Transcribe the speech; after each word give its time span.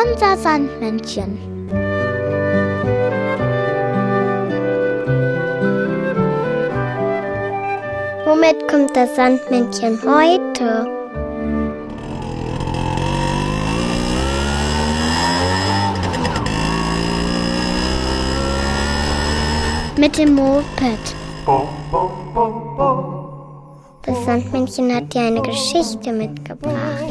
Unser 0.00 0.36
Sandmännchen. 0.36 1.38
Womit 8.24 8.68
kommt 8.68 8.94
das 8.94 9.16
Sandmännchen 9.16 9.98
heute? 10.04 10.86
Mit 19.96 20.16
dem 20.16 20.34
Moped. 20.34 20.64
Das 24.02 24.24
Sandmännchen 24.24 24.94
hat 24.94 25.12
dir 25.12 25.22
eine 25.22 25.42
Geschichte 25.42 26.12
mitgebracht. 26.12 27.04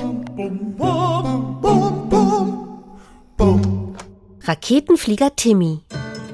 Raketenflieger 4.47 5.35
Timmy. 5.35 5.81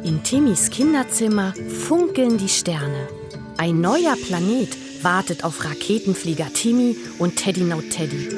In 0.04 0.24
Timmys 0.24 0.70
Kinderzimmer 0.70 1.54
funkeln 1.88 2.38
die 2.38 2.48
Sterne. 2.48 3.10
Ein 3.58 3.82
neuer 3.82 4.16
Planet 4.16 4.70
wartet 5.04 5.44
auf 5.44 5.66
Raketenflieger 5.66 6.54
Timmy 6.54 6.96
und 7.20 7.36
Teddy 7.36 7.62
No 7.62 7.82
Teddy. 7.82 8.30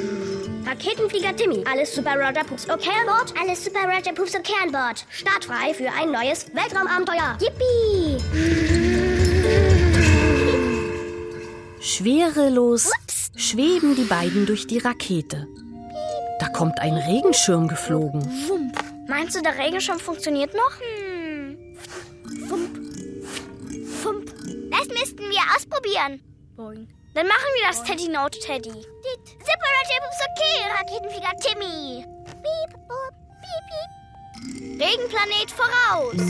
Raketenflieger 0.66 1.36
Timmy, 1.36 1.62
alles 1.70 1.94
Super 1.94 2.14
Roger 2.14 2.42
Poops 2.44 2.68
okay 2.68 2.90
an 3.00 3.06
Bord? 3.06 3.34
Alles 3.40 3.64
Super 3.64 3.84
Roger 3.84 4.12
Poops 4.12 4.34
okay 4.34 4.54
an 4.64 4.72
Bord. 4.72 5.04
Startfrei 5.10 5.74
für 5.74 5.92
ein 5.92 6.10
neues 6.10 6.46
Weltraumabenteuer. 6.52 7.38
Yippie! 7.40 8.16
Schwerelos 11.80 12.90
schweben 13.36 13.94
die 13.94 14.04
beiden 14.04 14.46
durch 14.46 14.66
die 14.66 14.78
Rakete. 14.78 15.46
Da 16.38 16.48
kommt 16.48 16.80
ein 16.80 16.94
Regenschirm 16.94 17.68
geflogen. 17.68 18.26
Meinst 19.08 19.36
du, 19.36 19.42
der 19.42 19.56
Regenschirm 19.56 20.00
funktioniert 20.00 20.52
noch? 20.54 20.80
Hm. 20.80 21.76
Fump. 22.48 22.78
Fump. 24.02 24.34
Das 24.70 24.88
müssten 24.88 25.20
wir 25.20 25.40
ausprobieren. 25.54 26.20
Boing. 26.56 26.88
Dann 27.14 27.26
machen 27.28 27.48
wir 27.54 27.68
das 27.68 27.82
Teddy 27.84 28.08
Note 28.08 28.38
Teddy. 28.40 28.70
Roger 29.86 30.00
Poops 30.02 30.20
okay, 30.30 30.56
Raketenflieger 30.76 31.34
Timmy. 31.40 32.04
Piep, 32.24 32.70
boop, 32.88 33.14
piep, 33.40 33.64
piep. 33.70 33.90
Regenplanet 34.82 35.50
voraus. 35.50 36.20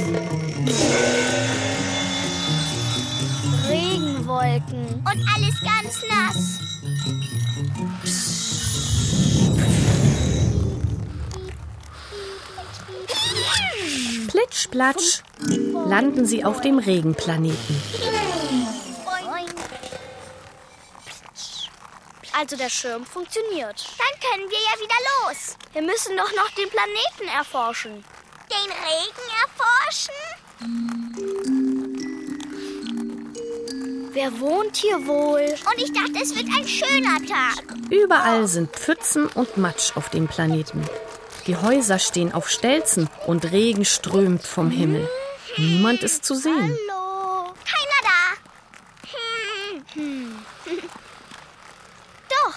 Regenwolken. 3.68 4.84
Und 5.04 5.20
alles 5.34 5.60
ganz 5.62 6.02
nass. 6.08 6.56
Plitsch, 9.56 9.95
platsch 14.70 15.22
landen 15.86 16.26
sie 16.26 16.44
auf 16.44 16.60
dem 16.60 16.78
Regenplaneten. 16.78 17.82
Also 22.38 22.56
der 22.56 22.68
Schirm 22.68 23.06
funktioniert. 23.06 23.86
Dann 23.96 24.20
können 24.20 24.50
wir 24.50 24.58
ja 24.58 24.78
wieder 24.78 24.94
los. 25.24 25.56
Wir 25.72 25.80
müssen 25.80 26.16
doch 26.18 26.30
noch 26.36 26.50
den 26.50 26.68
Planeten 26.68 27.28
erforschen. 27.34 28.04
Den 28.50 28.70
Regen 28.84 29.26
erforschen? 29.42 30.14
Wer 34.12 34.38
wohnt 34.40 34.76
hier 34.76 35.06
wohl? 35.06 35.46
Und 35.70 35.78
ich 35.78 35.92
dachte, 35.92 36.22
es 36.22 36.34
wird 36.34 36.46
ein 36.46 36.66
schöner 36.68 37.18
Tag. 37.26 37.64
Überall 37.90 38.46
sind 38.46 38.70
Pfützen 38.70 39.26
und 39.28 39.56
Matsch 39.56 39.96
auf 39.96 40.10
dem 40.10 40.26
Planeten. 40.28 40.86
Die 41.46 41.56
Häuser 41.56 41.98
stehen 42.00 42.32
auf 42.34 42.50
Stelzen 42.50 43.08
und 43.26 43.52
Regen 43.52 43.84
strömt 43.84 44.44
vom 44.44 44.70
Himmel. 44.70 45.08
Niemand 45.56 46.02
ist 46.02 46.24
zu 46.24 46.34
sehen. 46.34 46.76
Hallo. 46.88 47.54
Keiner 47.64 48.00
da. 48.02 48.16
Doch. 52.28 52.54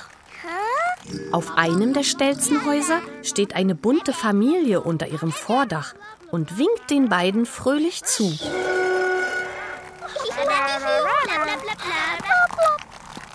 Auf 1.31 1.55
einem 1.57 1.93
der 1.93 2.03
Stelzenhäuser 2.03 3.01
steht 3.21 3.55
eine 3.55 3.75
bunte 3.75 4.11
Familie 4.11 4.81
unter 4.81 5.07
ihrem 5.07 5.31
Vordach 5.31 5.93
und 6.31 6.57
winkt 6.57 6.89
den 6.89 7.09
beiden 7.09 7.45
fröhlich 7.45 8.03
zu. 8.03 8.37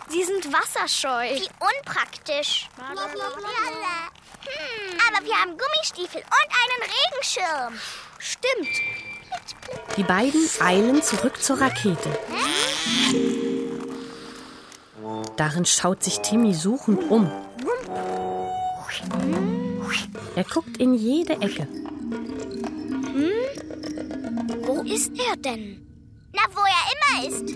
Sie 0.09 0.25
sind 0.25 0.53
wasserscheu. 0.53 1.29
Wie 1.31 1.49
unpraktisch. 1.61 2.69
Hm, 4.45 4.99
aber 5.09 5.25
wir 5.25 5.35
haben 5.35 5.57
Gummistiefel 5.57 6.21
und 6.21 6.49
einen 6.63 6.83
Regenschirm. 6.93 7.81
Stimmt. 8.19 8.69
Die 9.97 10.03
beiden 10.03 10.49
eilen 10.61 11.03
zurück 11.03 11.43
zur 11.43 11.61
Rakete. 11.61 12.19
Darin 15.37 15.65
schaut 15.65 16.03
sich 16.03 16.21
Timmy 16.21 16.55
suchend 16.55 17.11
um. 17.11 17.31
Er 20.37 20.45
guckt 20.45 20.77
in 20.79 20.95
jede 20.95 21.35
Ecke. 21.35 21.67
Wo 24.63 24.83
ist 24.83 25.13
er 25.19 25.37
denn? 25.37 25.87
Na, 26.33 26.43
wo 26.53 26.61
er 26.61 26.85
immer 26.93 27.29
ist. 27.29 27.55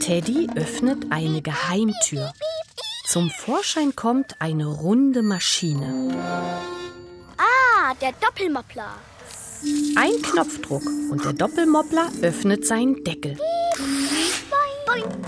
Teddy 0.00 0.48
öffnet 0.54 1.06
eine 1.10 1.42
Geheimtür. 1.42 2.32
Zum 3.06 3.30
Vorschein 3.30 3.94
kommt 3.94 4.34
eine 4.40 4.66
runde 4.66 5.22
Maschine. 5.22 6.16
Ah, 7.38 7.94
der 8.00 8.12
Doppelmoppler. 8.20 8.96
Ein 9.94 10.22
Knopfdruck 10.22 10.82
und 11.10 11.24
der 11.24 11.32
Doppelmoppler 11.32 12.10
öffnet 12.22 12.66
seinen 12.66 13.04
Deckel. 13.04 13.38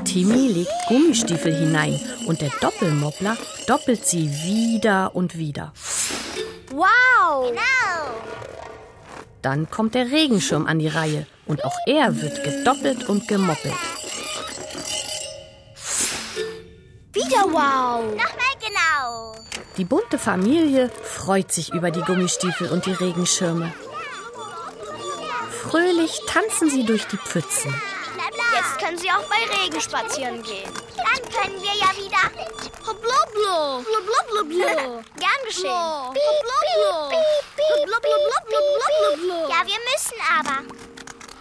Timmy 0.05 0.49
legt 0.49 0.72
Gummistiefel 0.88 1.55
hinein 1.55 2.00
und 2.27 2.41
der 2.41 2.50
Doppelmoppler 2.61 3.37
doppelt 3.67 4.05
sie 4.05 4.28
wieder 4.43 5.15
und 5.15 5.38
wieder. 5.38 5.72
Wow. 6.72 7.50
Genau. 7.50 7.61
Dann 9.43 9.71
kommt 9.71 9.94
der 9.94 10.11
Regenschirm 10.11 10.67
an 10.67 10.81
die 10.81 10.88
Reihe 10.88 11.27
und 11.47 11.65
auch 11.65 11.77
er 11.87 12.21
wird 12.21 12.43
gedoppelt 12.43 13.09
und 13.09 13.28
gemoppelt. 13.28 13.75
Wieder 17.28 17.44
wow. 17.44 18.05
Nochmal 18.05 18.55
genau. 18.59 19.34
Die 19.77 19.84
bunte 19.84 20.19
Familie 20.19 20.91
freut 21.05 21.53
sich 21.53 21.72
über 21.75 21.91
die 21.91 22.00
Gummistiefel 22.00 22.71
und 22.71 22.87
die 22.87 22.93
Regenschirme. 22.93 23.75
Fröhlich 25.62 26.22
tanzen 26.27 26.71
sie 26.71 26.87
durch 26.87 27.06
die 27.06 27.19
Pfützen. 27.19 27.75
Jetzt 28.55 28.78
können 28.78 28.97
Sie 28.97 29.11
auch 29.11 29.25
bei 29.28 29.37
Regen 29.61 29.81
spazieren 29.81 30.43
gehen. 30.43 30.71
Dann 30.97 31.22
können 31.31 31.61
wir 31.61 31.75
ja 31.75 31.91
wieder. 31.97 32.31
Blublo. 32.83 33.84
Blublo. 33.84 35.03
Gern 35.17 35.41
geschehen. 35.47 36.12
Piep, 36.15 36.47
piep. 37.56 37.88
Ja, 39.49 39.67
wir 39.67 39.81
müssen 39.93 40.19
aber. 40.38 40.62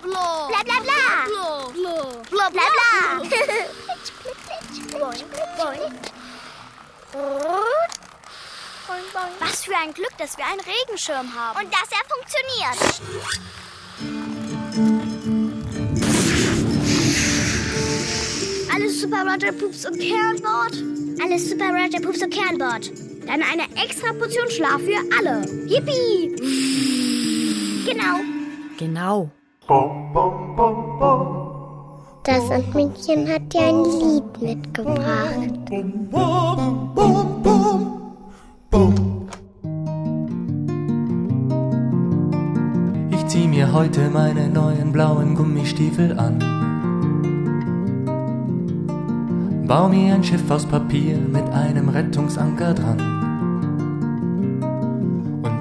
Bla 0.03 0.63
bla 0.63 0.79
bla. 0.81 1.01
Bla 2.29 2.49
bla 2.49 2.49
bla. 2.49 3.86
Was 9.39 9.65
für 9.65 9.75
ein 9.75 9.93
Glück, 9.93 10.11
dass 10.17 10.37
wir 10.37 10.45
einen 10.45 10.61
Regenschirm 10.61 11.33
haben. 11.35 11.59
Und 11.59 11.73
dass 11.73 11.89
er 11.91 12.03
funktioniert. 12.07 12.77
Alles 18.73 19.01
Super 19.01 19.23
Roger 19.23 19.51
Poops 19.51 19.85
und 19.85 19.99
Kernbord? 19.99 20.83
Alles 21.23 21.49
Super 21.49 21.69
Roger 21.69 21.99
Poops 21.99 22.21
und 22.23 22.33
Kernbord. 22.33 22.91
Dann 23.25 23.41
eine 23.41 23.63
extra 23.83 24.13
Portion 24.13 24.49
Schlaf 24.49 24.81
für 24.81 24.99
alle. 25.17 25.41
Yippie! 25.65 26.35
Genau. 27.85 28.19
Genau. 28.77 29.31
Das 32.27 32.45
Sandmännchen 32.49 33.25
hat 33.29 33.53
dir 33.53 33.61
ein 33.61 33.85
Lied 33.85 34.41
mitgebracht. 34.41 35.39
Ich 43.11 43.27
zieh 43.27 43.47
mir 43.47 43.71
heute 43.71 44.09
meine 44.09 44.49
neuen 44.49 44.91
blauen 44.91 45.35
Gummistiefel 45.35 46.19
an. 46.19 46.39
Bau 49.65 49.87
mir 49.87 50.15
ein 50.15 50.23
Schiff 50.25 50.51
aus 50.51 50.65
Papier 50.65 51.17
mit 51.17 51.49
einem 51.51 51.87
Rettungsanker 51.87 52.73
dran. 52.73 53.26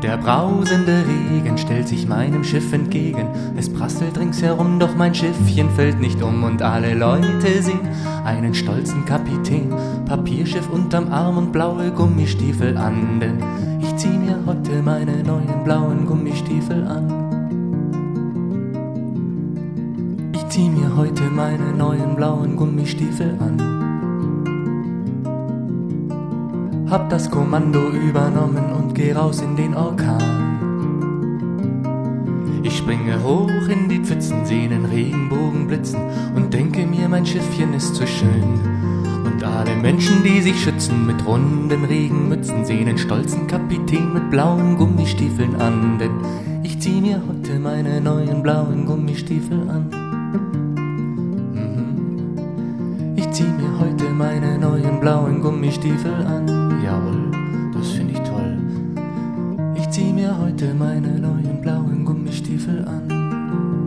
Der 0.07 0.19
brausende 0.19 1.03
Regen 1.05 1.59
stellt 1.59 1.89
sich 1.89 2.07
meinem 2.07 2.45
Schiff 2.45 2.73
entgegen. 2.73 3.27
Es 3.57 3.69
prasselt 3.69 4.17
ringsherum, 4.17 4.79
doch 4.79 4.95
mein 4.95 5.13
Schiffchen 5.13 5.69
fällt 5.71 6.01
nicht 6.01 6.23
um 6.23 6.45
und 6.45 6.63
alle 6.63 6.95
Leute 6.95 7.61
sehen 7.61 7.81
einen 8.25 8.55
stolzen 8.55 9.05
Kapitän, 9.05 9.75
Papierschiff 10.05 10.71
unterm 10.71 11.11
Arm 11.11 11.39
und 11.39 11.51
blaue 11.51 11.91
Gummistiefel 11.91 12.77
an. 12.77 13.19
Denn 13.19 13.43
ich 13.81 13.97
zieh 13.97 14.17
mir 14.17 14.39
heute 14.47 14.81
meine 14.81 15.25
neuen 15.25 15.65
blauen 15.65 16.07
Gummistiefel 16.07 16.87
an. 16.87 17.11
Ich 20.33 20.47
zieh 20.51 20.69
mir 20.69 20.95
heute 20.95 21.25
meine 21.25 21.73
neuen 21.73 22.15
blauen 22.15 22.55
Gummistiefel 22.55 23.37
an. 23.41 23.86
Hab 26.89 27.11
das 27.11 27.29
Kommando 27.29 27.89
übernommen 27.91 28.73
und 28.73 28.95
geh 28.95 29.13
raus 29.13 29.41
in 29.41 29.57
den 29.57 29.75
Orkan. 29.75 30.47
Ich 32.63 32.77
springe 32.77 33.25
hoch 33.25 33.69
in 33.69 33.89
die 33.89 33.99
Pfützen, 33.99 34.47
seh 34.47 34.69
den 34.69 34.85
Regenbogen 34.85 35.67
blitzen 35.67 36.01
und 36.37 36.55
denke 36.55 36.87
mir, 36.87 37.09
mein 37.09 37.27
Schiffchen 37.27 37.75
ist 37.75 37.97
so 37.97 38.07
schön. 38.07 38.61
Und 39.25 39.43
alle 39.43 39.75
Menschen, 39.75 40.23
die 40.23 40.41
sich 40.41 40.63
schützen 40.63 41.07
mit 41.07 41.27
runden 41.27 41.85
Regenmützen, 41.85 42.65
sehen 42.65 42.87
den 42.87 42.99
stolzen 42.99 43.49
Kapitän 43.49 44.15
mit 44.15 44.31
blauen 44.31 44.77
Gummistiefeln 44.77 45.57
an. 45.57 45.99
Denn 45.99 46.21
ich 46.63 46.79
zieh 46.81 47.01
mir 47.01 47.21
heute 47.27 47.59
meine 47.59 48.01
neuen 48.01 48.45
blauen 48.45 48.87
Gummistiefel 48.87 49.69
an. 49.69 50.66
Ich 53.37 53.43
zieh 53.43 53.53
mir 53.53 53.79
heute 53.79 54.05
meine 54.15 54.59
neuen 54.59 54.99
blauen 54.99 55.43
Gummistiefel 55.43 56.25
an 56.25 56.49
jawohl, 56.83 57.31
das 57.75 57.91
finde 57.91 58.15
ich 58.15 58.21
toll. 58.21 58.57
Ich 59.75 59.91
zieh 59.91 60.11
mir 60.11 60.39
heute 60.39 60.73
meine 60.73 61.21
neuen 61.21 61.61
blauen 61.61 62.07
Gummistiefel 62.07 62.83
an. 62.89 63.86